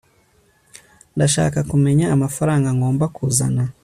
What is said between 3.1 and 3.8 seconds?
kuzana